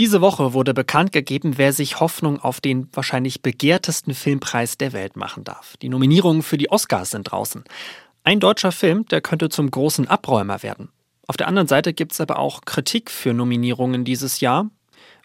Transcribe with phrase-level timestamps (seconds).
[0.00, 5.14] Diese Woche wurde bekannt gegeben, wer sich Hoffnung auf den wahrscheinlich begehrtesten Filmpreis der Welt
[5.14, 5.76] machen darf.
[5.76, 7.64] Die Nominierungen für die Oscars sind draußen.
[8.24, 10.88] Ein deutscher Film, der könnte zum großen Abräumer werden.
[11.26, 14.70] Auf der anderen Seite gibt es aber auch Kritik für Nominierungen dieses Jahr.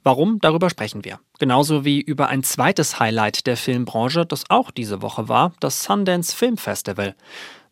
[0.04, 0.42] Warum?
[0.42, 1.22] Darüber sprechen wir.
[1.40, 6.36] Genauso wie über ein zweites Highlight der Filmbranche, das auch diese Woche war, das Sundance
[6.36, 7.16] Film Festival.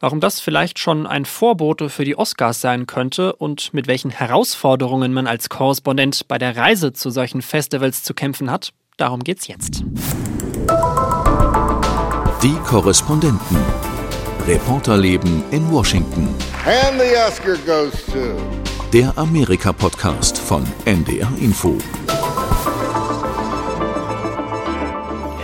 [0.04, 5.14] Warum das vielleicht schon ein Vorbote für die Oscars sein könnte und mit welchen Herausforderungen
[5.14, 9.86] man als Korrespondent bei der Reise zu solchen Festivals zu kämpfen hat, darum geht's jetzt.
[12.44, 13.58] Die Korrespondenten.
[14.46, 16.28] Reporterleben in Washington.
[16.66, 18.36] And the Oscar goes to.
[18.92, 21.78] Der Amerika-Podcast von NDR Info.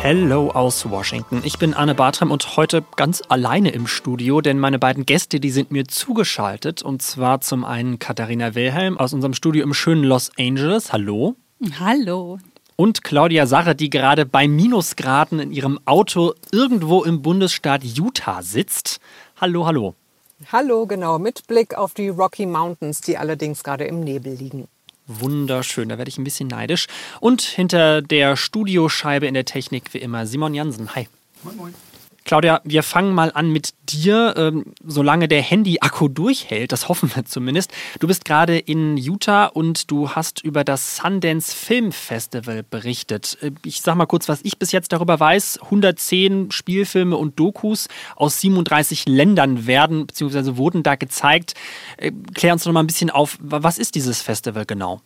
[0.02, 1.42] Hello aus Washington.
[1.44, 5.52] Ich bin Anne Bartram und heute ganz alleine im Studio, denn meine beiden Gäste, die
[5.52, 6.82] sind mir zugeschaltet.
[6.82, 10.94] Und zwar zum einen Katharina Wilhelm aus unserem Studio im schönen Los Angeles.
[10.94, 11.36] Hallo.
[11.82, 12.40] Hallo.
[12.78, 19.02] Und Claudia Sache, die gerade bei Minusgraden in ihrem Auto irgendwo im Bundesstaat Utah sitzt.
[19.42, 19.96] Hallo, hallo.
[20.50, 24.70] Hallo, genau, mit Blick auf die Rocky Mountains, die allerdings gerade im Nebel liegen.
[25.10, 26.86] Wunderschön, da werde ich ein bisschen neidisch.
[27.20, 30.94] Und hinter der Studioscheibe in der Technik wie immer Simon Jansen.
[30.96, 31.08] Hi.
[31.44, 31.89] Moin, moin.
[32.30, 37.26] Claudia, wir fangen mal an mit dir, ähm, solange der Handy-Akku durchhält, das hoffen wir
[37.26, 37.72] zumindest.
[38.00, 43.40] Du bist gerade in Utah und du hast über das Sundance Film Festival berichtet.
[43.42, 45.58] Äh, ich sag mal kurz, was ich bis jetzt darüber weiß.
[45.64, 50.56] 110 Spielfilme und Dokus aus 37 Ländern werden bzw.
[50.56, 51.56] wurden da gezeigt.
[51.98, 55.02] Äh, klär uns noch mal ein bisschen auf, was ist dieses Festival genau?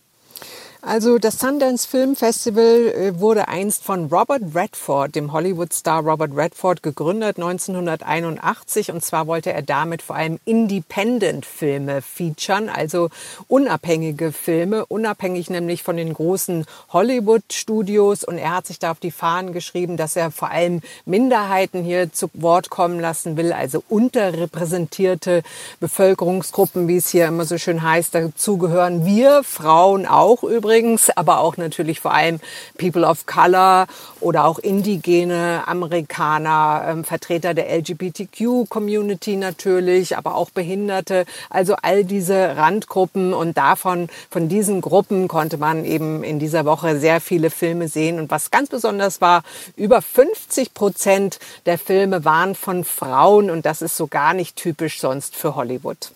[0.86, 6.84] Also das Sundance Film Festival äh, wurde einst von Robert Redford, dem Hollywood-Star Robert Redford,
[6.84, 8.92] gegründet 1981.
[8.92, 13.08] Und zwar wollte er damit vor allem Independent-Filme featuren, also
[13.48, 18.26] unabhängige Filme, unabhängig nämlich von den großen Hollywood-Studios.
[18.26, 22.12] Und er hat sich da auf die Fahnen geschrieben, dass er vor allem Minderheiten hier
[22.12, 25.44] zu Wort kommen lassen will, also unterrepräsentierte
[25.80, 28.14] Bevölkerungsgruppen, wie es hier immer so schön heißt.
[28.14, 32.40] Dazu gehören wir Frauen auch übrigens übrigens, aber auch natürlich vor allem
[32.80, 33.86] People of Color
[34.22, 42.58] oder auch indigene Amerikaner, ähm, Vertreter der LGBTQ-Community natürlich, aber auch Behinderte, also all diese
[42.58, 47.88] Randgruppen und davon, von diesen Gruppen konnte man eben in dieser Woche sehr viele Filme
[47.88, 49.44] sehen und was ganz besonders war,
[49.76, 55.00] über 50 Prozent der Filme waren von Frauen und das ist so gar nicht typisch
[55.00, 56.14] sonst für Hollywood.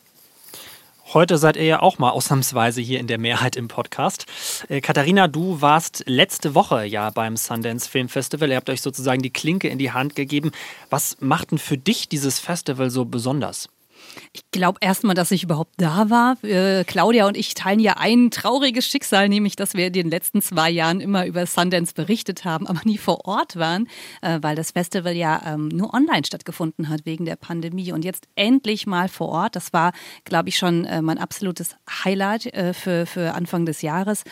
[1.13, 4.25] Heute seid ihr ja auch mal ausnahmsweise hier in der Mehrheit im Podcast.
[4.67, 8.49] Äh, Katharina, du warst letzte Woche ja beim Sundance Film Festival.
[8.49, 10.51] Ihr habt euch sozusagen die Klinke in die Hand gegeben.
[10.89, 13.69] Was macht denn für dich dieses Festival so besonders?
[14.33, 16.43] Ich glaube erstmal, dass ich überhaupt da war.
[16.43, 20.41] Äh, Claudia und ich teilen ja ein trauriges Schicksal, nämlich, dass wir in den letzten
[20.41, 23.87] zwei Jahren immer über Sundance berichtet haben, aber nie vor Ort waren,
[24.21, 27.91] äh, weil das Festival ja ähm, nur online stattgefunden hat wegen der Pandemie.
[27.91, 29.55] Und jetzt endlich mal vor Ort.
[29.55, 29.93] Das war,
[30.25, 34.23] glaube ich, schon äh, mein absolutes Highlight äh, für, für Anfang des Jahres.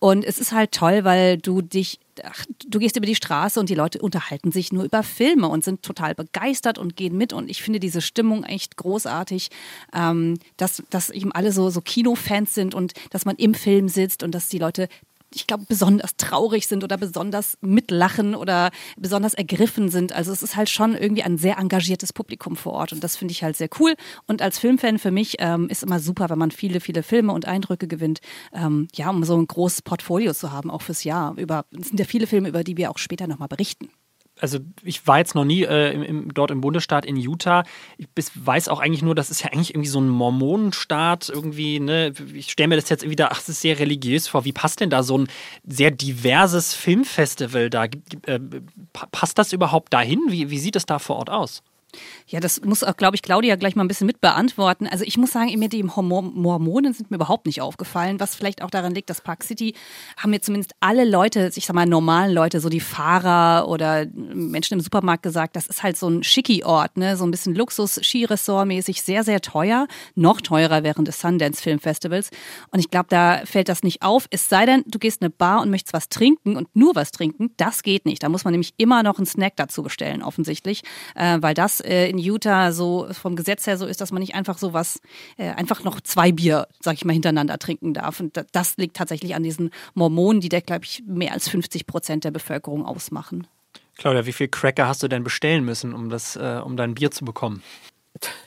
[0.00, 3.68] Und es ist halt toll, weil du dich, ach, du gehst über die Straße und
[3.68, 7.34] die Leute unterhalten sich nur über Filme und sind total begeistert und gehen mit.
[7.34, 9.50] Und ich finde diese Stimmung echt großartig,
[9.94, 14.22] ähm, dass, dass eben alle so, so Kinofans sind und dass man im Film sitzt
[14.22, 14.88] und dass die Leute
[15.32, 20.12] ich glaube, besonders traurig sind oder besonders mitlachen oder besonders ergriffen sind.
[20.12, 23.32] Also es ist halt schon irgendwie ein sehr engagiertes Publikum vor Ort und das finde
[23.32, 23.94] ich halt sehr cool.
[24.26, 27.46] Und als Filmfan für mich ähm, ist immer super, wenn man viele, viele Filme und
[27.46, 28.20] Eindrücke gewinnt,
[28.52, 31.36] ähm, ja, um so ein großes Portfolio zu haben, auch fürs Jahr.
[31.36, 33.90] Über, es sind ja viele Filme, über die wir auch später nochmal berichten
[34.40, 37.64] also ich war jetzt noch nie äh, im, im, dort im Bundesstaat in Utah.
[37.98, 41.80] Ich bis, weiß auch eigentlich nur, das ist ja eigentlich irgendwie so ein Mormonenstaat irgendwie.
[41.80, 42.12] Ne?
[42.34, 44.44] Ich stelle mir das jetzt wieder, ach, das ist sehr religiös vor.
[44.44, 45.28] Wie passt denn da so ein
[45.66, 47.84] sehr diverses Filmfestival da?
[47.84, 48.40] Äh,
[49.12, 50.20] passt das überhaupt dahin?
[50.28, 51.62] Wie, wie sieht es da vor Ort aus?
[52.26, 54.86] Ja, das muss auch, glaube ich, Claudia gleich mal ein bisschen mit beantworten.
[54.86, 58.70] Also ich muss sagen, mir die Mormonen sind mir überhaupt nicht aufgefallen, was vielleicht auch
[58.70, 59.74] daran liegt, dass Park City
[60.16, 64.74] haben mir zumindest alle Leute, ich sag mal normalen Leute, so die Fahrer oder Menschen
[64.74, 68.00] im Supermarkt gesagt, das ist halt so ein schicki Ort, ne, so ein bisschen Luxus,
[68.02, 72.30] Skiresort mäßig, sehr sehr teuer, noch teurer während des Sundance Film Festivals
[72.70, 75.30] und ich glaube, da fällt das nicht auf, es sei denn, du gehst in eine
[75.30, 78.22] Bar und möchtest was trinken und nur was trinken, das geht nicht.
[78.22, 80.82] Da muss man nämlich immer noch einen Snack dazu bestellen offensichtlich,
[81.14, 84.34] äh, weil das äh, in Utah so vom Gesetz her so ist, dass man nicht
[84.34, 85.00] einfach so was,
[85.36, 88.20] äh, einfach noch zwei Bier, sag ich mal, hintereinander trinken darf.
[88.20, 92.24] Und das liegt tatsächlich an diesen Mormonen, die da, glaube ich, mehr als 50 Prozent
[92.24, 93.46] der Bevölkerung ausmachen.
[93.96, 97.10] Claudia, wie viel Cracker hast du denn bestellen müssen, um, das, äh, um dein Bier
[97.10, 97.62] zu bekommen?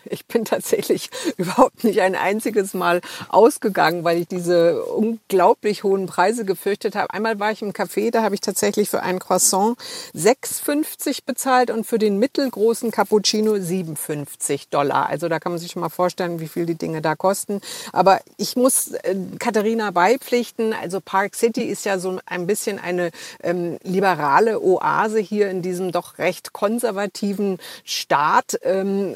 [0.05, 6.45] Ich bin tatsächlich überhaupt nicht ein einziges Mal ausgegangen, weil ich diese unglaublich hohen Preise
[6.45, 7.13] gefürchtet habe.
[7.13, 9.77] Einmal war ich im Café, da habe ich tatsächlich für ein Croissant
[10.15, 15.07] 6,50 bezahlt und für den mittelgroßen Cappuccino 57 Dollar.
[15.07, 17.61] Also da kann man sich schon mal vorstellen, wie viel die Dinge da kosten.
[17.91, 20.73] Aber ich muss äh, Katharina beipflichten.
[20.73, 23.11] Also Park City ist ja so ein bisschen eine
[23.41, 28.59] ähm, liberale Oase hier in diesem doch recht konservativen Staat.
[28.63, 29.15] Ähm,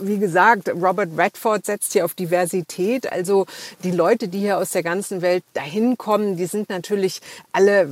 [0.00, 3.10] wie gesagt, Robert Redford setzt hier auf Diversität.
[3.10, 3.46] Also
[3.82, 7.20] die Leute, die hier aus der ganzen Welt dahin kommen, die sind natürlich
[7.52, 7.88] alle,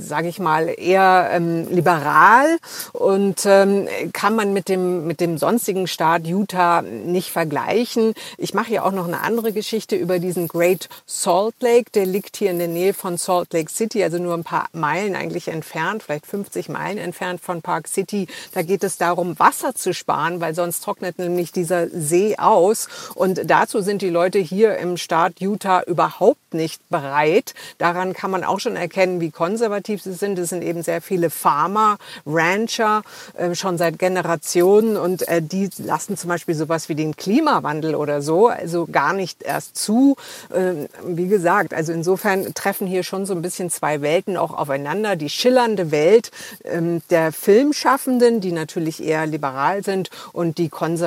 [0.00, 2.58] sage ich mal, eher ähm, liberal
[2.92, 8.14] und ähm, kann man mit dem mit dem sonstigen Staat Utah nicht vergleichen.
[8.36, 11.90] Ich mache ja auch noch eine andere Geschichte über diesen Great Salt Lake.
[11.94, 15.14] Der liegt hier in der Nähe von Salt Lake City, also nur ein paar Meilen
[15.14, 18.26] eigentlich entfernt, vielleicht 50 Meilen entfernt von Park City.
[18.52, 22.88] Da geht es darum, Wasser zu sparen, weil sonst trocknet nämlich dieser See aus.
[23.14, 27.54] Und dazu sind die Leute hier im Staat Utah überhaupt nicht bereit.
[27.78, 30.38] Daran kann man auch schon erkennen, wie konservativ sie sind.
[30.38, 33.02] Es sind eben sehr viele Farmer, Rancher,
[33.34, 34.96] äh, schon seit Generationen.
[34.96, 39.42] Und äh, die lassen zum Beispiel sowas wie den Klimawandel oder so, also gar nicht
[39.42, 40.16] erst zu.
[40.50, 45.16] Äh, wie gesagt, also insofern treffen hier schon so ein bisschen zwei Welten auch aufeinander.
[45.16, 46.30] Die schillernde Welt
[46.64, 50.97] ähm, der Filmschaffenden, die natürlich eher liberal sind, und die konservativen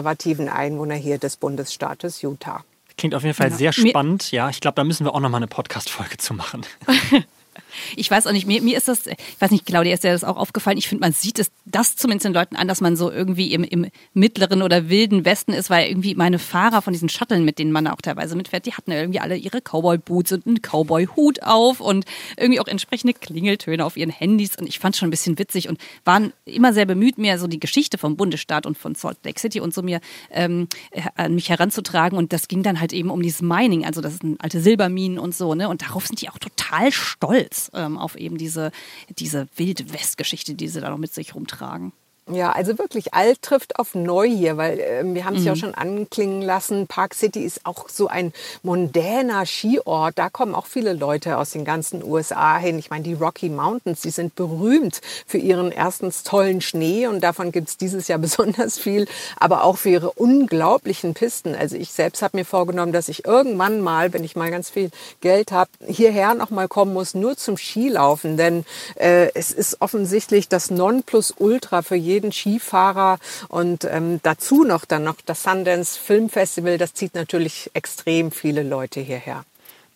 [0.49, 2.63] Einwohner hier des Bundesstaates Utah.
[2.97, 3.55] Klingt auf jeden Fall ja.
[3.55, 4.31] sehr spannend.
[4.31, 6.65] Ja, ich glaube, da müssen wir auch noch mal eine Podcast-Folge zu machen.
[7.95, 10.23] Ich weiß auch nicht, mir, mir ist das, ich weiß nicht, Claudia, ist dir das
[10.23, 10.77] auch aufgefallen?
[10.77, 13.63] Ich finde, man sieht es, das zumindest den Leuten an, dass man so irgendwie im,
[13.63, 17.71] im mittleren oder wilden Westen ist, weil irgendwie meine Fahrer von diesen Shuttlen, mit denen
[17.71, 21.79] man auch teilweise mitfährt, die hatten ja irgendwie alle ihre Cowboy-Boots und einen Cowboy-Hut auf
[21.79, 22.05] und
[22.37, 25.69] irgendwie auch entsprechende Klingeltöne auf ihren Handys und ich fand es schon ein bisschen witzig
[25.69, 29.39] und waren immer sehr bemüht, mir so die Geschichte vom Bundesstaat und von Salt Lake
[29.39, 30.01] City und so mir
[30.31, 30.67] ähm,
[31.15, 34.41] an mich heranzutragen und das ging dann halt eben um dieses Mining, also das sind
[34.41, 38.37] alte Silberminen und so, ne, und darauf sind die auch total stolz ähm, auf eben
[38.37, 38.71] diese,
[39.09, 41.91] diese Wild-West-Geschichte, die sie da noch mit sich rumtragen.
[42.29, 45.47] Ja, also wirklich alt trifft auf neu hier, weil äh, wir haben es mhm.
[45.47, 46.85] ja auch schon anklingen lassen.
[46.85, 48.31] Park City ist auch so ein
[48.61, 50.19] mondäner Skiort.
[50.19, 52.77] Da kommen auch viele Leute aus den ganzen USA hin.
[52.77, 57.51] Ich meine, die Rocky Mountains, die sind berühmt für ihren erstens tollen Schnee und davon
[57.51, 59.07] gibt es dieses Jahr besonders viel,
[59.39, 61.55] aber auch für ihre unglaublichen Pisten.
[61.55, 64.91] Also ich selbst habe mir vorgenommen, dass ich irgendwann mal, wenn ich mal ganz viel
[65.21, 68.63] Geld habe, hierher noch mal kommen muss, nur zum Skilaufen, denn
[68.95, 75.03] äh, es ist offensichtlich das Nonplusultra für jeden jeden Skifahrer und ähm, dazu noch dann
[75.03, 79.43] noch das Sundance Film Festival, das zieht natürlich extrem viele Leute hierher.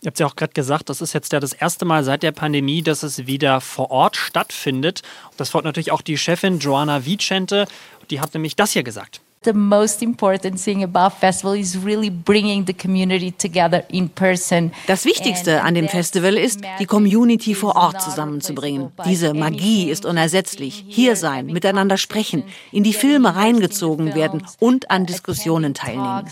[0.02, 2.32] Ihr habt ja auch gerade gesagt, das ist jetzt ja das erste Mal seit der
[2.32, 5.02] Pandemie, dass es wieder vor Ort stattfindet.
[5.38, 7.66] Das freut natürlich auch die Chefin Joanna Vicente.
[8.12, 12.66] Die hat nämlich das hier gesagt the most important thing about festival is really bringing
[12.66, 14.72] the community together in person.
[14.88, 18.92] Das Wichtigste an dem Festival ist, die Community vor Ort zusammenzubringen.
[19.06, 20.84] Diese Magie ist unersetzlich.
[20.88, 26.26] Hier sein, miteinander sprechen, in die Filme reingezogen werden und an Diskussionen teilnehmen.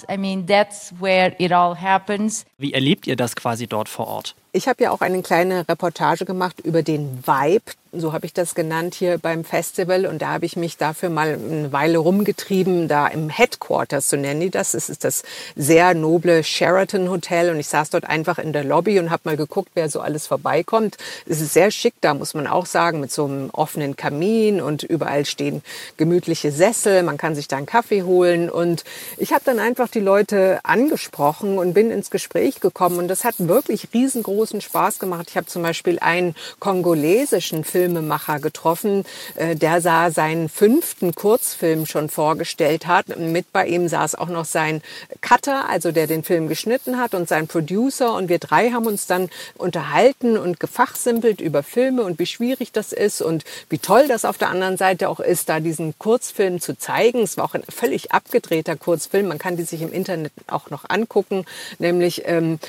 [2.58, 4.36] Wie erlebt ihr das quasi dort vor Ort?
[4.56, 8.56] Ich habe ja auch eine kleine Reportage gemacht über den Vibe, so habe ich das
[8.56, 10.06] genannt hier beim Festival.
[10.08, 14.42] Und da habe ich mich dafür mal eine Weile rumgetrieben, da im Headquarters, so nennen
[14.42, 14.74] die das.
[14.74, 15.24] Es ist das
[15.56, 19.38] sehr noble Sheraton Hotel und ich saß dort einfach in der Lobby und habe mal
[19.38, 20.98] geguckt, wer so alles vorbeikommt.
[21.28, 24.84] Es ist sehr schick da, muss man auch sagen, mit so einem offenen Kamin und
[24.84, 25.62] überall stehen
[25.98, 27.04] gemütliche Sessel.
[27.04, 28.84] Man kann sich da einen Kaffee holen und
[29.18, 33.36] ich habe dann einfach die Leute angesprochen und bin ins Gespräch gekommen und das hat
[33.38, 35.28] wirklich riesengroße großen Spaß gemacht.
[35.30, 42.10] Ich habe zum Beispiel einen kongolesischen Filmemacher getroffen, äh, der sah seinen fünften Kurzfilm schon
[42.10, 43.18] vorgestellt hat.
[43.18, 44.82] Mit bei ihm saß auch noch sein
[45.22, 48.16] Cutter, also der den Film geschnitten hat und sein Producer.
[48.16, 52.92] Und wir drei haben uns dann unterhalten und gefachsimpelt über Filme und wie schwierig das
[52.92, 56.78] ist und wie toll das auf der anderen Seite auch ist, da diesen Kurzfilm zu
[56.78, 57.22] zeigen.
[57.22, 59.30] Es war auch ein völlig abgedrehter Kurzfilm.
[59.30, 61.46] Man kann die sich im Internet auch noch angucken.
[61.80, 62.60] Nämlich ähm,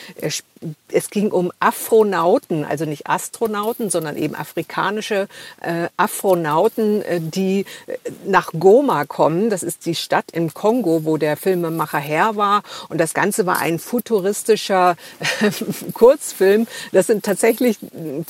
[0.88, 5.28] es ging um Afronauten, also nicht Astronauten, sondern eben afrikanische
[5.60, 9.50] äh, Afronauten, äh, die äh, nach Goma kommen.
[9.50, 12.62] Das ist die Stadt im Kongo, wo der Filmemacher her war.
[12.88, 14.96] Und das Ganze war ein futuristischer
[15.92, 16.66] Kurzfilm.
[16.92, 17.78] Das sind tatsächlich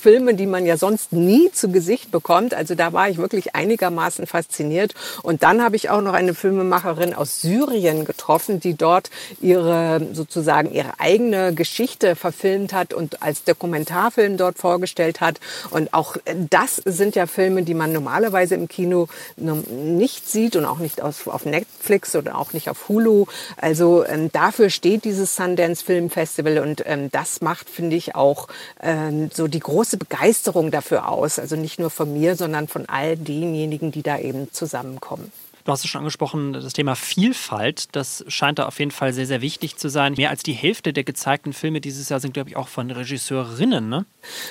[0.01, 2.55] Filme, die man ja sonst nie zu Gesicht bekommt.
[2.55, 4.95] Also da war ich wirklich einigermaßen fasziniert.
[5.23, 9.11] Und dann habe ich auch noch eine Filmemacherin aus Syrien getroffen, die dort
[9.41, 15.41] ihre sozusagen ihre eigene Geschichte verfilmt hat und als Dokumentarfilm dort vorgestellt hat.
[15.69, 16.17] Und auch
[16.49, 21.45] das sind ja Filme, die man normalerweise im Kino nicht sieht und auch nicht auf,
[21.45, 23.27] Netflix oder auch nicht auf Hulu.
[23.59, 28.49] Also ähm, dafür steht dieses Sundance Film Festival und ähm, das macht, finde ich, auch
[28.81, 31.39] ähm, so die große Begeisterung dafür aus.
[31.39, 35.31] Also nicht nur von mir, sondern von all denjenigen, die da eben zusammenkommen.
[35.65, 39.25] Du hast es schon angesprochen, das Thema Vielfalt, das scheint da auf jeden Fall sehr,
[39.25, 40.13] sehr wichtig zu sein.
[40.19, 43.89] Mehr als die Hälfte der gezeigten Filme dieses Jahr sind, glaube ich, auch von Regisseurinnen.
[43.89, 44.05] Ne?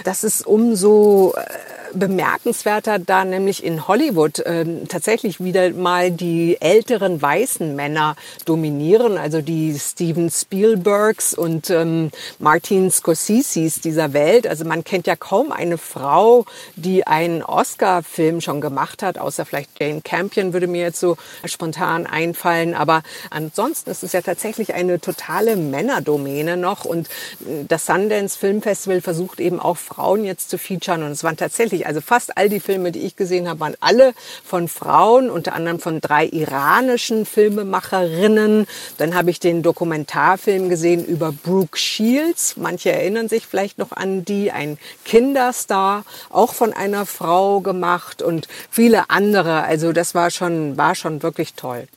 [0.06, 1.44] Das ist umso äh,
[1.94, 8.16] bemerkenswerter, da nämlich in Hollywood äh, tatsächlich wieder mal die älteren weißen Männer
[8.46, 14.48] dominieren, also die Steven Spielbergs und ähm, Martin Scorseses dieser Welt.
[14.48, 19.70] Also man kennt ja kaum eine Frau, die einen Oscar-Film schon gemacht hat, außer vielleicht
[19.80, 22.74] Jane Campion würde mir jetzt so spontan einfallen.
[22.74, 28.62] Aber ansonsten ist es ja tatsächlich eine totale Männerdomäne noch und äh, das Sundance Film
[28.62, 32.48] Festival versucht eben auch Frauen jetzt zu featuren und es waren tatsächlich also fast all
[32.48, 34.14] die Filme, die ich gesehen habe, waren alle
[34.46, 38.66] von Frauen, unter anderem von drei iranischen Filmemacherinnen.
[38.98, 42.56] Dann habe ich den Dokumentarfilm gesehen über Brooke Shields.
[42.56, 48.48] Manche erinnern sich vielleicht noch an die, ein Kinderstar, auch von einer Frau gemacht und
[48.70, 49.64] viele andere.
[49.64, 51.88] Also das war schon, war schon wirklich toll.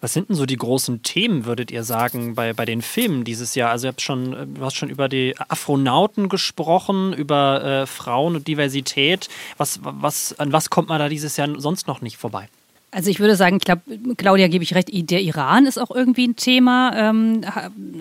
[0.00, 3.54] Was sind denn so die großen Themen, würdet ihr sagen, bei, bei den Filmen dieses
[3.54, 3.70] Jahr?
[3.70, 8.46] Also, ihr habt schon, du hast schon über die Afronauten gesprochen, über äh, Frauen und
[8.46, 9.28] Diversität.
[9.56, 12.48] Was, was, an was kommt man da dieses Jahr sonst noch nicht vorbei?
[12.92, 13.82] Also ich würde sagen, ich glaube,
[14.16, 17.42] Claudia gebe ich recht, der Iran ist auch irgendwie ein Thema, ähm,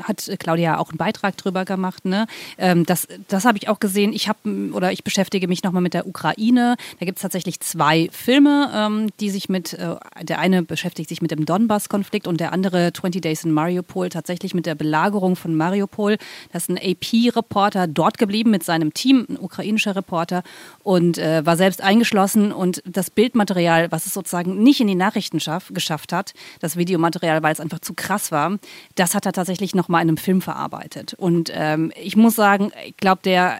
[0.03, 2.05] hat Claudia auch einen Beitrag drüber gemacht.
[2.05, 2.27] Ne?
[2.57, 4.13] Ähm, das das habe ich auch gesehen.
[4.13, 4.39] Ich habe
[4.71, 6.75] oder ich beschäftige mich nochmal mit der Ukraine.
[6.99, 11.21] Da gibt es tatsächlich zwei Filme, ähm, die sich mit, äh, der eine beschäftigt sich
[11.21, 15.55] mit dem Donbass-Konflikt und der andere 20 Days in Mariupol tatsächlich mit der Belagerung von
[15.55, 16.17] Mariupol.
[16.51, 20.43] Da ist ein AP-Reporter dort geblieben mit seinem Team, ein ukrainischer Reporter
[20.83, 25.39] und äh, war selbst eingeschlossen und das Bildmaterial, was es sozusagen nicht in die Nachrichten
[25.39, 28.57] schaff, geschafft hat, das Videomaterial, weil es einfach zu krass war,
[28.95, 31.13] das hat er tatsächlich nochmal in einem Film verarbeitet.
[31.13, 33.59] Und ähm, ich muss sagen, ich glaube, der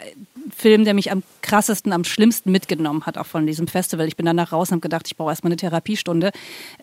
[0.56, 4.08] Film, der mich am krassesten, am schlimmsten mitgenommen hat, auch von diesem Festival.
[4.08, 6.32] Ich bin danach raus und habe gedacht, ich brauche erstmal eine Therapiestunde.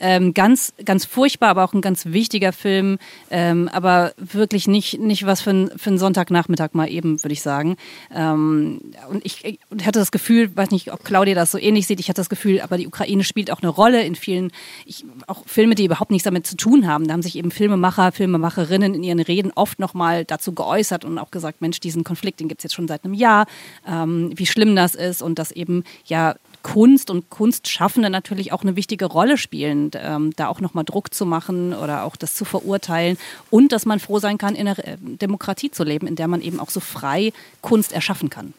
[0.01, 2.99] Ähm, ganz, ganz furchtbar, aber auch ein ganz wichtiger Film,
[3.31, 7.77] ähm, aber wirklich nicht, nicht was für, für einen Sonntagnachmittag mal eben, würde ich sagen.
[8.15, 12.01] Ähm, und ich, ich, hatte das Gefühl, weiß nicht, ob Claudia das so ähnlich sieht,
[12.01, 14.53] ich hatte das Gefühl, aber die Ukraine spielt auch eine Rolle in vielen,
[14.87, 17.07] ich, auch Filme, die überhaupt nichts damit zu tun haben.
[17.07, 21.31] Da haben sich eben Filmemacher, Filmemacherinnen in ihren Reden oft nochmal dazu geäußert und auch
[21.31, 23.47] gesagt, Mensch, diesen Konflikt, den gibt es jetzt schon seit einem Jahr
[23.87, 28.77] ähm, wie schlimm das ist und dass eben ja Kunst und Kunstschaffende natürlich auch eine
[28.77, 33.19] wichtige Rolle spielen, ähm, da auch nochmal Druck zu machen oder auch das zu verurteilen
[33.51, 36.41] und dass man froh sein kann, in einer äh, Demokratie zu leben, in der man
[36.41, 38.55] eben auch so frei Kunst erschaffen kann.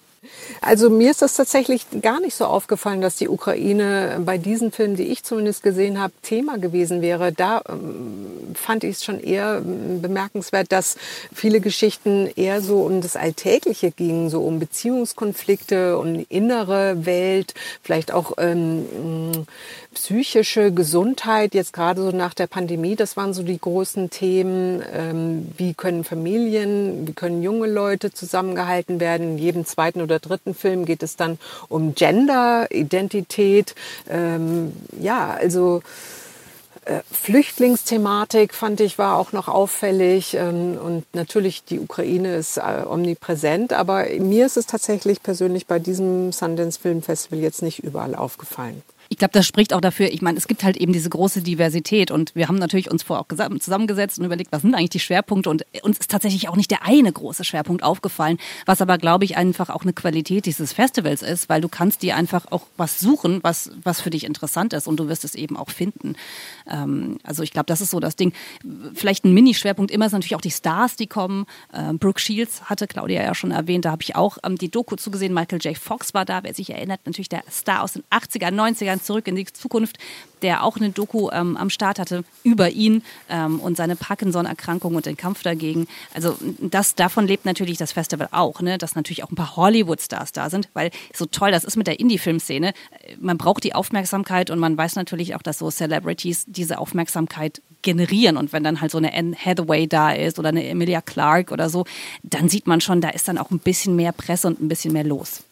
[0.61, 4.95] Also mir ist das tatsächlich gar nicht so aufgefallen, dass die Ukraine bei diesen Filmen,
[4.95, 7.31] die ich zumindest gesehen habe, Thema gewesen wäre.
[7.31, 10.97] Da ähm, fand ich es schon eher ähm, bemerkenswert, dass
[11.33, 18.11] viele Geschichten eher so um das Alltägliche gingen, so um Beziehungskonflikte, um innere Welt, vielleicht
[18.11, 19.45] auch ähm,
[19.93, 24.83] psychische Gesundheit, jetzt gerade so nach der Pandemie, das waren so die großen Themen.
[24.93, 29.33] Ähm, wie können Familien, wie können junge Leute zusammengehalten werden?
[29.33, 33.75] In jedem zweiten oder dritten Film geht es dann um Gender, Identität.
[34.09, 35.81] Ähm, ja, also
[36.85, 42.83] äh, Flüchtlingsthematik fand ich war auch noch auffällig ähm, und natürlich die Ukraine ist äh,
[42.85, 48.15] omnipräsent, aber mir ist es tatsächlich persönlich bei diesem Sundance Film Festival jetzt nicht überall
[48.15, 48.81] aufgefallen
[49.13, 52.09] ich glaube, das spricht auch dafür, ich meine, es gibt halt eben diese große Diversität
[52.09, 55.51] und wir haben natürlich uns vorher auch zusammengesetzt und überlegt, was sind eigentlich die Schwerpunkte
[55.51, 59.37] und uns ist tatsächlich auch nicht der eine große Schwerpunkt aufgefallen, was aber, glaube ich,
[59.37, 63.39] einfach auch eine Qualität dieses Festivals ist, weil du kannst dir einfach auch was suchen,
[63.43, 66.15] was, was für dich interessant ist und du wirst es eben auch finden.
[66.67, 68.33] Ähm, also ich glaube, das ist so das Ding.
[68.95, 71.45] Vielleicht ein Mini-Schwerpunkt immer ist natürlich auch die Stars, die kommen.
[71.71, 74.95] Ähm, Brooke Shields hatte Claudia ja schon erwähnt, da habe ich auch ähm, die Doku
[74.95, 75.35] zugesehen.
[75.35, 75.77] Michael J.
[75.77, 79.35] Fox war da, wer sich erinnert, natürlich der Star aus den 80er, 90ern zurück in
[79.35, 79.97] die Zukunft,
[80.41, 85.05] der auch eine Doku ähm, am Start hatte über ihn ähm, und seine Parkinson-Erkrankung und
[85.05, 85.87] den Kampf dagegen.
[86.13, 88.77] Also das, davon lebt natürlich das Festival auch, ne?
[88.77, 91.99] dass natürlich auch ein paar Hollywood-Stars da sind, weil so toll das ist mit der
[91.99, 92.73] Indie-Filmszene.
[93.19, 98.37] Man braucht die Aufmerksamkeit und man weiß natürlich auch, dass so Celebrities diese Aufmerksamkeit generieren.
[98.37, 101.69] Und wenn dann halt so eine Anne Hathaway da ist oder eine Emilia Clarke oder
[101.69, 101.85] so,
[102.23, 104.93] dann sieht man schon, da ist dann auch ein bisschen mehr Presse und ein bisschen
[104.93, 105.43] mehr los.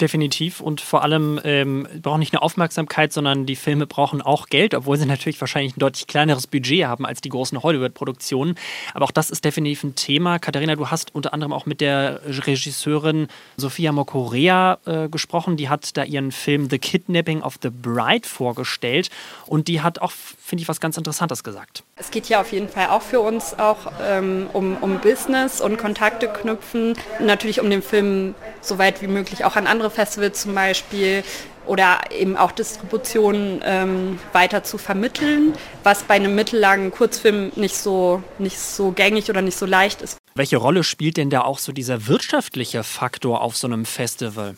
[0.00, 4.74] Definitiv und vor allem ähm, brauchen nicht nur Aufmerksamkeit, sondern die Filme brauchen auch Geld,
[4.74, 8.54] obwohl sie natürlich wahrscheinlich ein deutlich kleineres Budget haben als die großen Hollywood-Produktionen.
[8.94, 10.38] Aber auch das ist definitiv ein Thema.
[10.38, 13.26] Katharina, du hast unter anderem auch mit der Regisseurin
[13.56, 15.56] Sofia Mokorea äh, gesprochen.
[15.56, 19.10] Die hat da ihren Film The Kidnapping of the Bride vorgestellt
[19.46, 20.12] und die hat auch,
[20.48, 21.84] finde ich, was ganz Interessantes gesagt.
[21.96, 25.76] Es geht ja auf jeden Fall auch für uns auch ähm, um, um Business und
[25.76, 26.94] Kontakte knüpfen.
[27.20, 31.22] Natürlich um den Film so weit wie möglich auch an andere Festivals zum Beispiel
[31.66, 35.52] oder eben auch Distribution ähm, weiter zu vermitteln,
[35.82, 40.16] was bei einem mittellangen Kurzfilm nicht so, nicht so gängig oder nicht so leicht ist.
[40.34, 44.56] Welche Rolle spielt denn da auch so dieser wirtschaftliche Faktor auf so einem Festival?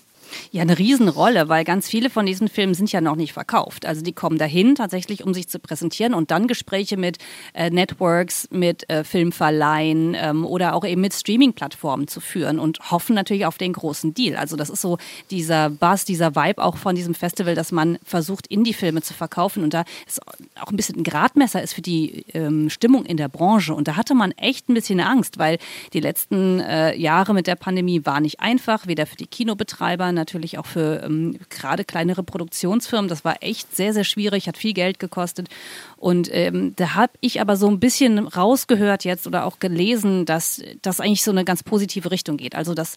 [0.53, 3.87] Ja, eine Riesenrolle, weil ganz viele von diesen Filmen sind ja noch nicht verkauft.
[3.87, 7.19] Also die kommen dahin tatsächlich, um sich zu präsentieren und dann Gespräche mit
[7.55, 13.15] äh, Networks, mit äh, Filmverleihen ähm, oder auch eben mit Streaming-Plattformen zu führen und hoffen
[13.15, 14.37] natürlich auf den großen Deal.
[14.37, 14.99] Also das ist so
[15.31, 19.75] dieser Buzz, dieser Vibe auch von diesem Festival, dass man versucht, Indie-Filme zu verkaufen und
[19.75, 20.21] da ist
[20.61, 23.75] auch ein bisschen ein Gradmesser ist für die ähm, Stimmung in der Branche.
[23.75, 25.59] Und da hatte man echt ein bisschen Angst, weil
[25.93, 30.59] die letzten äh, Jahre mit der Pandemie war nicht einfach, weder für die Kinobetreiber natürlich
[30.59, 33.09] auch für ähm, gerade kleinere Produktionsfirmen.
[33.09, 35.49] Das war echt sehr, sehr schwierig, hat viel Geld gekostet.
[35.97, 40.63] Und ähm, da habe ich aber so ein bisschen rausgehört jetzt oder auch gelesen, dass
[40.83, 42.55] das eigentlich so eine ganz positive Richtung geht.
[42.55, 42.97] Also dass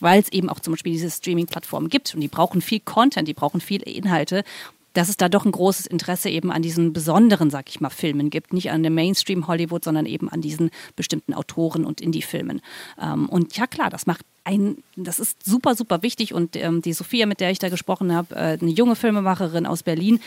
[0.00, 3.32] weil es eben auch zum Beispiel diese Streaming-Plattformen gibt und die brauchen viel Content, die
[3.32, 4.44] brauchen viel Inhalte
[4.96, 8.30] dass es da doch ein großes Interesse eben an diesen besonderen, sag ich mal, Filmen
[8.30, 8.54] gibt.
[8.54, 12.62] Nicht an dem Mainstream Hollywood, sondern eben an diesen bestimmten Autoren und Indie-Filmen.
[12.98, 16.32] Ähm, und ja klar, das macht ein, das ist super, super wichtig.
[16.32, 19.82] Und ähm, die Sophia, mit der ich da gesprochen habe, äh, eine junge Filmemacherin aus
[19.82, 20.20] Berlin,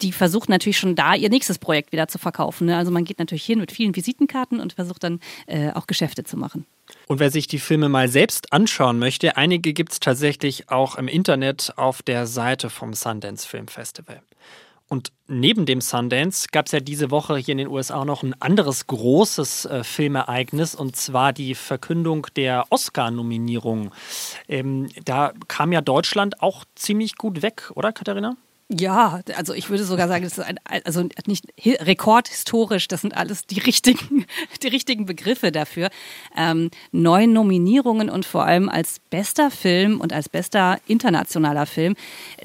[0.00, 2.66] die versucht natürlich schon da ihr nächstes Projekt wieder zu verkaufen.
[2.66, 2.76] Ne?
[2.76, 6.38] Also man geht natürlich hin mit vielen Visitenkarten und versucht dann äh, auch Geschäfte zu
[6.38, 6.64] machen.
[7.06, 11.06] Und wer sich die Filme mal selbst anschauen möchte, einige gibt es tatsächlich auch im
[11.06, 14.22] Internet auf der Seite vom Sundance Film Festival.
[14.88, 18.34] Und neben dem Sundance gab es ja diese Woche hier in den USA noch ein
[18.40, 23.92] anderes großes äh, Filmereignis und zwar die Verkündung der Oscar-Nominierung.
[24.46, 28.36] Ähm, da kam ja Deutschland auch ziemlich gut weg, oder Katharina?
[28.70, 33.46] Ja, also ich würde sogar sagen, das ist ein, also nicht rekordhistorisch, das sind alles
[33.46, 34.24] die richtigen,
[34.62, 35.90] die richtigen Begriffe dafür.
[36.34, 41.94] Ähm, neun Nominierungen und vor allem als bester Film und als bester internationaler Film,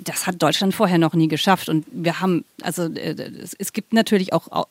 [0.03, 1.69] das hat Deutschland vorher noch nie geschafft.
[1.69, 4.67] Und wir haben, also äh, es, es gibt natürlich auch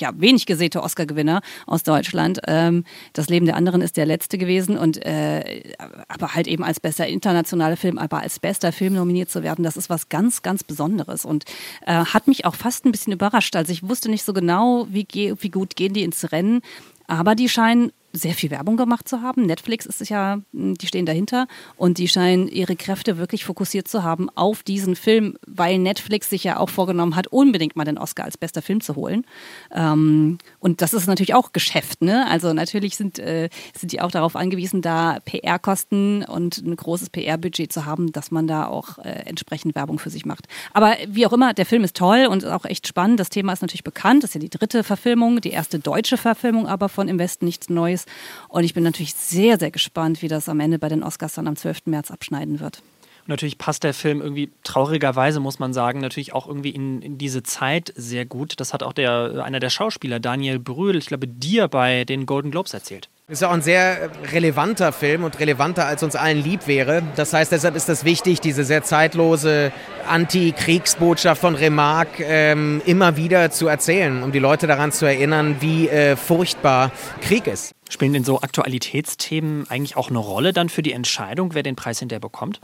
[0.00, 2.40] ja, wenig gesäte Oscar-Gewinner aus Deutschland.
[2.46, 5.74] Ähm, das Leben der anderen ist der letzte gewesen und äh,
[6.08, 9.76] aber halt eben als bester internationaler Film, aber als bester Film nominiert zu werden, das
[9.76, 11.44] ist was ganz, ganz Besonderes und
[11.86, 13.56] äh, hat mich auch fast ein bisschen überrascht.
[13.56, 15.06] Also ich wusste nicht so genau, wie,
[15.38, 16.60] wie gut gehen die ins Rennen,
[17.06, 19.46] aber die scheinen sehr viel Werbung gemacht zu haben.
[19.46, 21.46] Netflix ist ja, hm, die stehen dahinter
[21.76, 26.44] und die scheinen ihre Kräfte wirklich fokussiert zu haben auf diesen Film, weil Netflix sich
[26.44, 29.24] ja auch vorgenommen hat, unbedingt mal den Oscar als bester Film zu holen.
[29.72, 32.26] Ähm, und das ist natürlich auch Geschäft, ne?
[32.28, 37.72] Also natürlich sind, äh, sind die auch darauf angewiesen, da PR-Kosten und ein großes PR-Budget
[37.72, 40.46] zu haben, dass man da auch äh, entsprechend Werbung für sich macht.
[40.72, 43.20] Aber wie auch immer, der Film ist toll und auch echt spannend.
[43.20, 44.22] Das Thema ist natürlich bekannt.
[44.22, 47.68] Das ist ja die dritte Verfilmung, die erste deutsche Verfilmung aber von Im Westen nichts
[47.68, 48.08] Neues ist.
[48.48, 51.46] Und ich bin natürlich sehr, sehr gespannt, wie das am Ende bei den Oscars dann
[51.46, 51.86] am 12.
[51.86, 52.82] März abschneiden wird.
[53.22, 57.18] Und natürlich passt der Film irgendwie traurigerweise, muss man sagen, natürlich auch irgendwie in, in,
[57.18, 58.54] diese Zeit sehr gut.
[58.58, 62.50] Das hat auch der, einer der Schauspieler, Daniel Brühl, ich glaube, dir bei den Golden
[62.50, 63.08] Globes erzählt.
[63.30, 67.04] Ist ja auch ein sehr relevanter Film und relevanter als uns allen lieb wäre.
[67.14, 69.70] Das heißt, deshalb ist das wichtig, diese sehr zeitlose
[70.08, 75.88] Anti-Kriegsbotschaft von Remarque ähm, immer wieder zu erzählen, um die Leute daran zu erinnern, wie
[75.88, 76.90] äh, furchtbar
[77.20, 77.70] Krieg ist.
[77.88, 82.00] Spielen denn so Aktualitätsthemen eigentlich auch eine Rolle dann für die Entscheidung, wer den Preis
[82.00, 82.60] hinterher bekommt?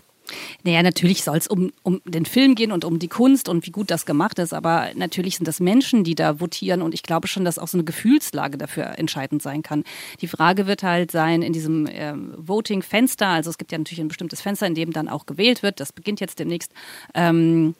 [0.64, 3.70] Naja, natürlich soll es um, um den Film gehen und um die Kunst und wie
[3.70, 7.28] gut das gemacht ist, aber natürlich sind das Menschen, die da votieren und ich glaube
[7.28, 9.84] schon, dass auch so eine Gefühlslage dafür entscheidend sein kann.
[10.20, 14.08] Die Frage wird halt sein, in diesem äh, Voting-Fenster, also es gibt ja natürlich ein
[14.08, 16.72] bestimmtes Fenster, in dem dann auch gewählt wird, das beginnt jetzt demnächst,
[17.14, 17.74] ähm,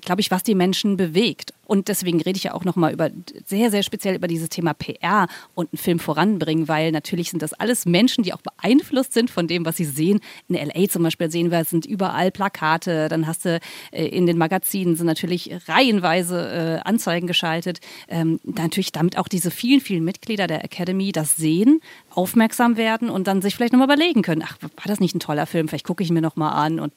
[0.00, 1.52] glaube ich, was die Menschen bewegt.
[1.72, 3.10] Und deswegen rede ich ja auch nochmal über
[3.46, 7.54] sehr, sehr speziell über dieses Thema PR und einen Film voranbringen, weil natürlich sind das
[7.54, 10.20] alles Menschen, die auch beeinflusst sind von dem, was sie sehen.
[10.48, 13.60] In LA zum Beispiel sehen wir, es sind überall Plakate, dann hast du
[13.92, 17.80] äh, in den Magazinen sind natürlich reihenweise äh, Anzeigen geschaltet.
[18.08, 23.26] Ähm, natürlich damit auch diese vielen, vielen Mitglieder der Academy das sehen, aufmerksam werden und
[23.26, 26.02] dann sich vielleicht nochmal überlegen können, ach, war das nicht ein toller Film, vielleicht gucke
[26.02, 26.92] ich mir nochmal an und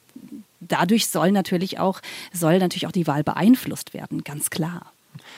[0.60, 2.00] dadurch soll natürlich auch,
[2.32, 4.92] soll natürlich auch die Wahl beeinflusst werden, ganz klar.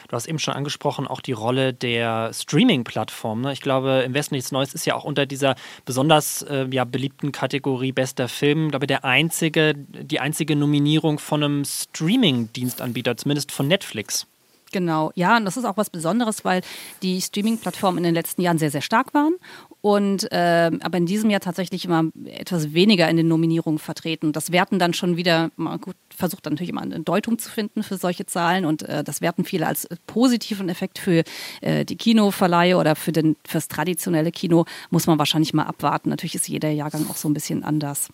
[0.09, 3.43] Du hast eben schon angesprochen, auch die Rolle der Streaming-Plattform.
[3.43, 3.53] Ne?
[3.53, 7.33] Ich glaube, im Westen nichts Neues ist ja auch unter dieser besonders äh, ja, beliebten
[7.33, 14.27] Kategorie bester Film, glaube der einzige, die einzige Nominierung von einem Streaming-Dienstanbieter, zumindest von Netflix.
[14.73, 16.61] Genau, ja, und das ist auch was Besonderes, weil
[17.03, 19.35] die Streaming-Plattformen in den letzten Jahren sehr, sehr stark waren
[19.81, 24.33] und äh, aber in diesem Jahr tatsächlich immer etwas weniger in den Nominierungen vertreten.
[24.33, 27.83] Das werten dann schon wieder, mal gut, versucht dann natürlich immer eine Deutung zu finden
[27.83, 31.23] für solche Zahlen und äh, das werten viele als positiven Effekt für
[31.63, 33.13] äh, die Kinoverleihe oder für
[33.47, 36.11] fürs traditionelle Kino muss man wahrscheinlich mal abwarten.
[36.11, 38.11] Natürlich ist jeder Jahrgang auch so ein bisschen anders.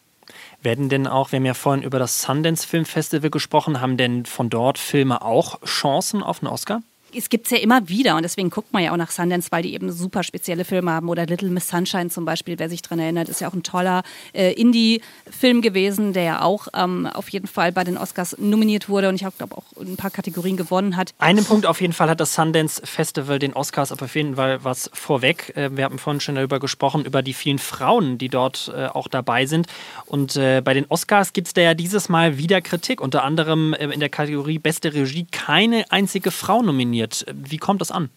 [0.62, 4.26] Werden denn auch, wir haben ja vorhin über das Sundance Film Festival gesprochen, haben denn
[4.26, 6.80] von dort Filme auch Chancen auf einen Oscar?
[7.16, 9.62] Es gibt es ja immer wieder und deswegen guckt man ja auch nach Sundance, weil
[9.62, 11.08] die eben super spezielle Filme haben.
[11.08, 14.02] Oder Little Miss Sunshine zum Beispiel, wer sich daran erinnert, ist ja auch ein toller
[14.32, 19.08] äh, Indie-Film gewesen, der ja auch ähm, auf jeden Fall bei den Oscars nominiert wurde
[19.08, 21.14] und ich glaube auch ein paar Kategorien gewonnen hat.
[21.18, 24.62] Einen Punkt auf jeden Fall hat das Sundance Festival den Oscars aber auf jeden Fall
[24.64, 25.52] was vorweg.
[25.56, 29.08] Äh, wir haben vorhin schon darüber gesprochen, über die vielen Frauen, die dort äh, auch
[29.08, 29.66] dabei sind.
[30.06, 33.74] Und äh, bei den Oscars gibt es da ja dieses Mal wieder Kritik, unter anderem
[33.74, 37.50] äh, in der Kategorie Beste Regie keine einzige Frau nominiert nominiert.
[37.50, 38.10] Wie kommt das an?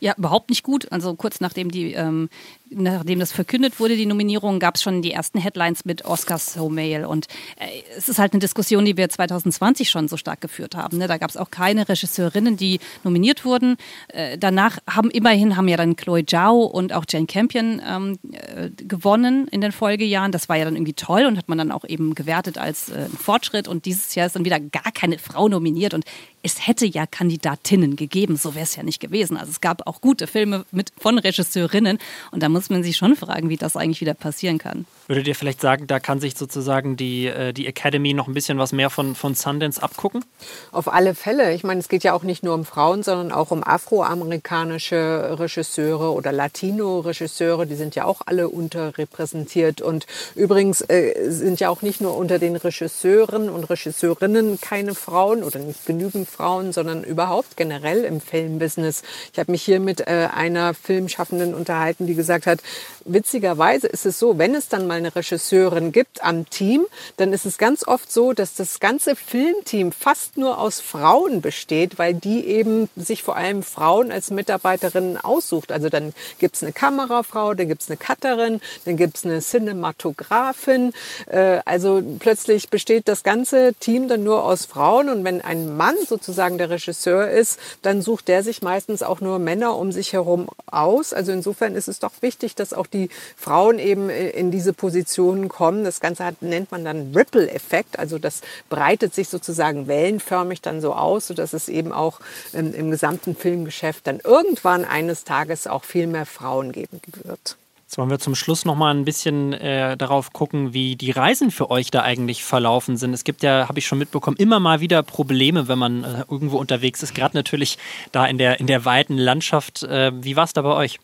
[0.00, 0.90] Ja, überhaupt nicht gut.
[0.90, 2.28] Also kurz nachdem die ähm,
[2.70, 6.68] nachdem das verkündet wurde, die Nominierung, gab es schon die ersten Headlines mit Oscars So
[6.68, 7.04] Mail.
[7.04, 7.26] Und
[7.56, 10.98] äh, es ist halt eine Diskussion, die wir 2020 schon so stark geführt haben.
[10.98, 11.08] Ne?
[11.08, 13.76] Da gab es auch keine Regisseurinnen, die nominiert wurden.
[14.08, 18.70] Äh, danach haben immerhin haben ja dann Chloe Zhao und auch Jane Campion ähm, äh,
[18.76, 20.32] gewonnen in den Folgejahren.
[20.32, 23.08] Das war ja dann irgendwie toll und hat man dann auch eben gewertet als äh,
[23.08, 23.68] Fortschritt.
[23.68, 25.94] Und dieses Jahr ist dann wieder gar keine Frau nominiert.
[25.94, 26.04] Und
[26.42, 29.36] es hätte ja Kandidatinnen gegeben, so wäre es ja nicht gewesen.
[29.36, 31.98] Also es gab auch gute Filme mit, von Regisseurinnen
[32.30, 34.86] und da muss man sich schon fragen, wie das eigentlich wieder passieren kann.
[35.08, 38.58] Würdet ihr vielleicht sagen, da kann sich sozusagen die, äh, die Academy noch ein bisschen
[38.58, 40.22] was mehr von, von Sundance abgucken?
[40.70, 41.54] Auf alle Fälle.
[41.54, 46.12] Ich meine, es geht ja auch nicht nur um Frauen, sondern auch um afroamerikanische Regisseure
[46.12, 47.66] oder Latino-Regisseure.
[47.66, 49.80] Die sind ja auch alle unterrepräsentiert.
[49.80, 55.42] Und übrigens äh, sind ja auch nicht nur unter den Regisseuren und Regisseurinnen keine Frauen
[55.42, 59.02] oder nicht genügend Frauen, sondern überhaupt generell im Filmbusiness.
[59.32, 62.60] Ich habe mich hier mit äh, einer Filmschaffenden unterhalten, die gesagt hat,
[63.06, 67.46] witzigerweise ist es so, wenn es dann mal eine Regisseurin gibt am Team, dann ist
[67.46, 72.46] es ganz oft so, dass das ganze Filmteam fast nur aus Frauen besteht, weil die
[72.46, 75.72] eben sich vor allem Frauen als Mitarbeiterinnen aussucht.
[75.72, 79.40] Also dann gibt es eine Kamerafrau, dann gibt es eine Cutterin, dann gibt es eine
[79.40, 80.92] Cinematografin.
[81.26, 85.96] Äh, also plötzlich besteht das ganze Team dann nur aus Frauen und wenn ein Mann
[86.06, 90.48] sozusagen der Regisseur ist, dann sucht der sich meistens auch nur Männer um sich herum
[90.66, 91.12] aus.
[91.12, 95.84] Also insofern ist es doch wichtig, dass auch die Frauen eben in diese Positionen kommen.
[95.84, 97.98] Das Ganze hat, nennt man dann Ripple-Effekt.
[97.98, 102.20] Also das breitet sich sozusagen wellenförmig dann so aus, sodass es eben auch
[102.54, 107.58] ähm, im gesamten Filmgeschäft dann irgendwann eines Tages auch viel mehr Frauen geben wird.
[107.84, 111.50] Jetzt wollen wir zum Schluss noch mal ein bisschen äh, darauf gucken, wie die Reisen
[111.50, 113.12] für euch da eigentlich verlaufen sind.
[113.12, 116.56] Es gibt ja, habe ich schon mitbekommen, immer mal wieder Probleme, wenn man äh, irgendwo
[116.56, 117.14] unterwegs ist.
[117.14, 117.76] Gerade natürlich
[118.12, 119.82] da in der in der weiten Landschaft.
[119.82, 120.98] Äh, wie war es da bei euch?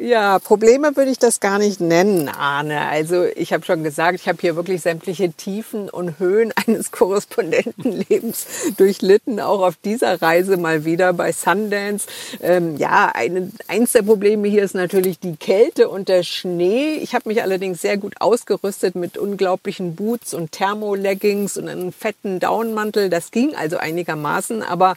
[0.00, 2.82] Ja, Probleme würde ich das gar nicht nennen, Arne.
[2.88, 8.46] Also ich habe schon gesagt, ich habe hier wirklich sämtliche Tiefen und Höhen eines Korrespondentenlebens
[8.76, 12.06] durchlitten, auch auf dieser Reise mal wieder bei Sundance.
[12.40, 16.94] Ähm, ja, eine, eins der Probleme hier ist natürlich die Kälte und der Schnee.
[16.94, 22.40] Ich habe mich allerdings sehr gut ausgerüstet mit unglaublichen Boots und Thermoleggings und einem fetten
[22.40, 23.10] Downmantel.
[23.10, 24.96] Das ging also einigermaßen, aber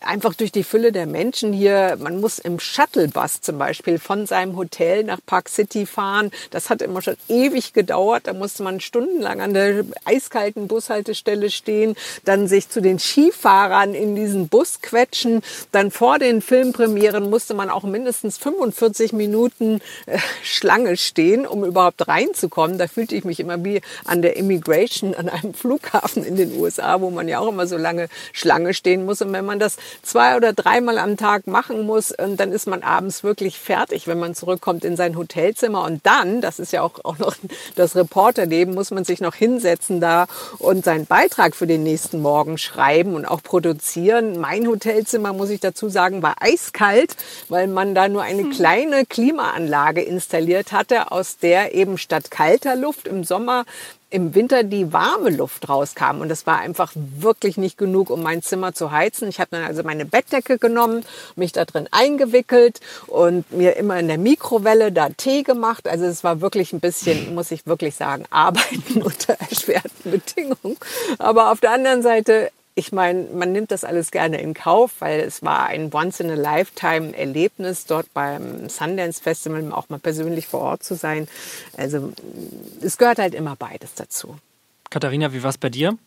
[0.00, 4.56] einfach durch die Fülle der Menschen hier, man muss im Shuttlebus zum Beispiel von seinem
[4.56, 6.30] Hotel nach Park City fahren.
[6.50, 8.26] Das hat immer schon ewig gedauert.
[8.26, 14.14] Da musste man stundenlang an der eiskalten Bushaltestelle stehen, dann sich zu den Skifahrern in
[14.14, 15.42] diesen Bus quetschen.
[15.70, 22.08] Dann vor den Filmpremieren musste man auch mindestens 45 Minuten äh, Schlange stehen, um überhaupt
[22.08, 22.78] reinzukommen.
[22.78, 27.00] Da fühlte ich mich immer wie an der Immigration an einem Flughafen in den USA,
[27.00, 29.22] wo man ja auch immer so lange Schlange stehen muss.
[29.22, 33.22] Und wenn man das zwei oder dreimal am Tag machen muss, dann ist man abends
[33.22, 35.84] wirklich fertig, wenn man zurückkommt in sein Hotelzimmer.
[35.84, 37.34] Und dann, das ist ja auch, auch noch
[37.76, 40.26] das Reporterleben, muss man sich noch hinsetzen da
[40.58, 44.38] und seinen Beitrag für den nächsten Morgen schreiben und auch produzieren.
[44.38, 47.16] Mein Hotelzimmer, muss ich dazu sagen, war eiskalt,
[47.48, 48.50] weil man da nur eine hm.
[48.50, 53.64] kleine Klimaanlage installiert hatte, aus der eben statt kalter Luft im Sommer
[54.12, 56.20] im Winter die warme Luft rauskam.
[56.20, 59.28] Und das war einfach wirklich nicht genug, um mein Zimmer zu heizen.
[59.28, 64.08] Ich habe dann also meine Bettdecke genommen, mich da drin eingewickelt und mir immer in
[64.08, 65.88] der Mikrowelle da Tee gemacht.
[65.88, 70.76] Also es war wirklich ein bisschen, muss ich wirklich sagen, arbeiten unter erschwerten Bedingungen.
[71.18, 75.20] Aber auf der anderen Seite ich meine, man nimmt das alles gerne in Kauf, weil
[75.20, 81.28] es war ein Once-in-a-Lifetime-Erlebnis, dort beim Sundance Festival auch mal persönlich vor Ort zu sein.
[81.76, 82.12] Also
[82.80, 84.36] es gehört halt immer beides dazu.
[84.88, 85.98] Katharina, wie war es bei dir?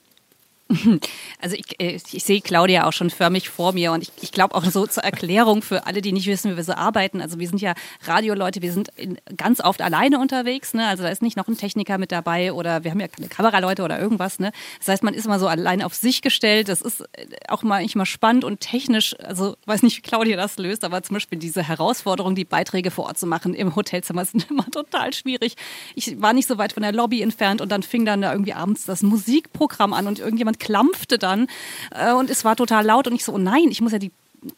[1.42, 4.56] Also ich, äh, ich sehe Claudia auch schon förmlich vor mir und ich, ich glaube
[4.56, 7.22] auch so zur Erklärung für alle, die nicht wissen, wie wir so arbeiten.
[7.22, 7.76] Also wir sind ja
[8.06, 10.74] Radioleute, wir sind in, ganz oft alleine unterwegs.
[10.74, 10.88] Ne?
[10.88, 13.84] Also da ist nicht noch ein Techniker mit dabei oder wir haben ja keine Kameraleute
[13.84, 14.40] oder irgendwas.
[14.40, 14.52] Ne?
[14.80, 16.68] Das heißt, man ist immer so allein auf sich gestellt.
[16.70, 19.16] Das ist äh, auch mal nicht mal spannend und technisch.
[19.20, 23.06] Also weiß nicht, wie Claudia das löst, aber zum Beispiel diese Herausforderung, die Beiträge vor
[23.06, 25.56] Ort zu machen im Hotelzimmer, sind immer total schwierig.
[25.94, 28.54] Ich war nicht so weit von der Lobby entfernt und dann fing dann da irgendwie
[28.54, 31.48] abends das Musikprogramm an und irgendjemand jemand klampfte dann
[31.92, 34.12] äh, und es war total laut und ich so, oh nein, ich muss ja die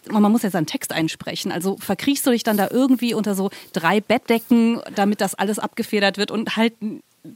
[0.09, 1.49] man muss ja seinen Text einsprechen.
[1.49, 6.17] Also verkriechst du dich dann da irgendwie unter so drei Bettdecken, damit das alles abgefedert
[6.17, 6.73] wird und halt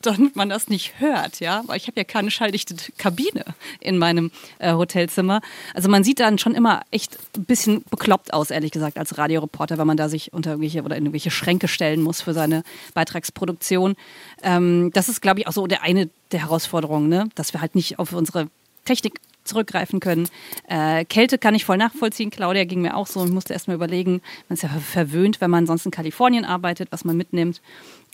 [0.02, 3.46] damit man das nicht hört, ja, weil ich habe ja keine schalldichte Kabine
[3.80, 5.42] in meinem äh, Hotelzimmer.
[5.74, 9.78] Also man sieht dann schon immer echt ein bisschen bekloppt aus, ehrlich gesagt, als Radioreporter,
[9.78, 13.96] wenn man da sich unter irgendwelche oder in irgendwelche Schränke stellen muss für seine Beitragsproduktion.
[14.44, 17.30] Ähm, das ist, glaube ich, auch so der eine der Herausforderungen, ne?
[17.36, 18.48] dass wir halt nicht auf unsere
[18.86, 20.28] Technik zurückgreifen können.
[20.68, 22.30] Äh, Kälte kann ich voll nachvollziehen.
[22.30, 25.50] Claudia ging mir auch so und musste erst mal überlegen, man ist ja verwöhnt, wenn
[25.50, 27.62] man sonst in Kalifornien arbeitet, was man mitnimmt.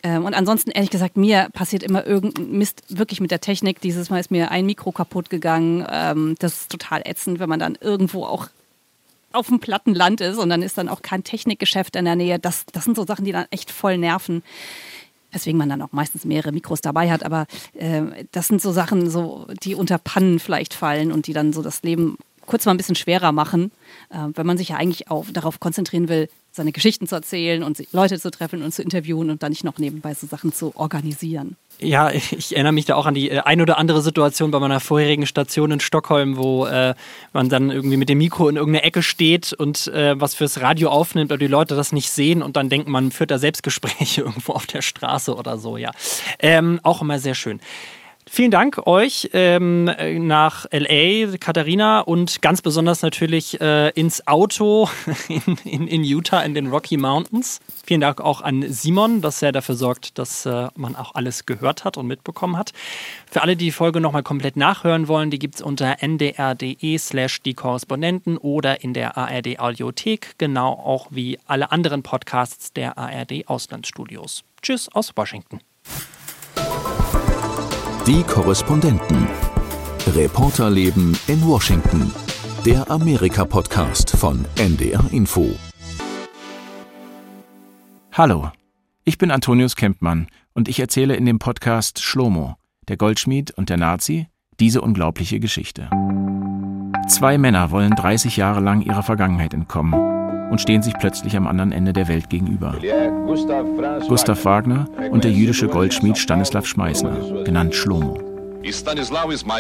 [0.04, 3.82] Ähm, und ansonsten, ehrlich gesagt, mir passiert immer irgendein Mist wirklich mit der Technik.
[3.82, 5.86] Dieses Mal ist mir ein Mikro kaputt gegangen.
[5.90, 8.48] Ähm, das ist total ätzend, wenn man dann irgendwo auch
[9.34, 12.40] auf dem platten Land ist und dann ist dann auch kein Technikgeschäft in der Nähe.
[12.40, 14.44] Das, das sind so Sachen, die dann echt voll nerven
[15.32, 17.24] weswegen man dann auch meistens mehrere Mikros dabei hat.
[17.24, 21.54] Aber äh, das sind so Sachen, so, die unter Pannen vielleicht fallen und die dann
[21.54, 23.72] so das Leben kurz mal ein bisschen schwerer machen,
[24.10, 27.82] äh, wenn man sich ja eigentlich auch darauf konzentrieren will, seine Geschichten zu erzählen und
[27.94, 31.56] Leute zu treffen und zu interviewen und dann nicht noch nebenbei so Sachen zu organisieren.
[31.80, 34.80] Ja, ich erinnere mich da auch an die äh, ein oder andere Situation bei meiner
[34.80, 36.96] vorherigen Station in Stockholm, wo äh,
[37.34, 40.90] man dann irgendwie mit dem Mikro in irgendeiner Ecke steht und äh, was fürs Radio
[40.90, 44.54] aufnimmt, aber die Leute das nicht sehen und dann denken, man führt da Selbstgespräche irgendwo
[44.54, 45.92] auf der Straße oder so, ja.
[46.40, 47.60] Ähm, auch immer sehr schön.
[48.30, 49.86] Vielen Dank euch ähm,
[50.28, 54.90] nach LA, Katharina, und ganz besonders natürlich äh, ins Auto
[55.30, 57.60] in, in, in, Utah in den Rocky Mountains.
[57.86, 61.86] Vielen Dank auch an Simon, dass er dafür sorgt, dass äh, man auch alles gehört
[61.86, 62.74] hat und mitbekommen hat.
[63.30, 67.42] Für alle, die die Folge nochmal komplett nachhören wollen, die gibt es unter ndr.de slash
[67.42, 73.46] die Korrespondenten oder in der ARD Audiothek, genau auch wie alle anderen Podcasts der ARD
[73.48, 74.46] Auslandsstudios.
[74.62, 75.60] Tschüss aus Washington.
[78.08, 79.28] Die Korrespondenten.
[80.16, 82.10] Reporterleben in Washington.
[82.66, 85.54] Der Amerika-Podcast von NDR Info.
[88.14, 88.50] Hallo,
[89.04, 92.56] ich bin Antonius Kempmann und ich erzähle in dem Podcast Schlomo,
[92.88, 94.28] der Goldschmied und der Nazi,
[94.62, 95.90] diese unglaubliche Geschichte.
[97.10, 100.17] Zwei Männer wollen 30 Jahre lang ihrer Vergangenheit entkommen
[100.50, 102.76] und stehen sich plötzlich am anderen Ende der Welt gegenüber.
[104.08, 108.18] Gustav Wagner und der jüdische Goldschmied Stanislav Schmeißner, genannt Schlomo.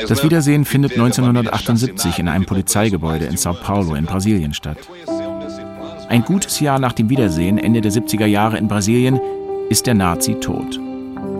[0.07, 4.77] Das Wiedersehen findet 1978 in einem Polizeigebäude in Sao Paulo in Brasilien statt.
[6.09, 9.19] Ein gutes Jahr nach dem Wiedersehen, Ende der 70er Jahre in Brasilien,
[9.69, 10.79] ist der Nazi tot.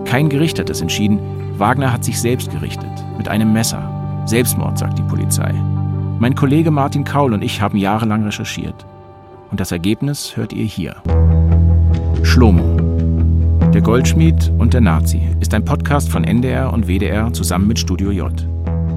[0.04, 1.18] Kein Gericht hat es entschieden,
[1.58, 4.22] Wagner hat sich selbst gerichtet, mit einem Messer.
[4.26, 5.52] Selbstmord, sagt die Polizei.
[6.18, 8.86] Mein Kollege Martin Kaul und ich haben jahrelang recherchiert.
[9.50, 10.96] Und das Ergebnis hört ihr hier.
[12.22, 12.76] Schlomo.
[13.72, 18.10] Der Goldschmied und der Nazi ist ein Podcast von NDR und WDR zusammen mit Studio
[18.10, 18.32] J.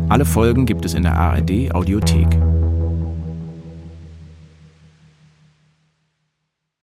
[0.10, 2.28] Alle Folgen gibt es in der ARD Audiothek.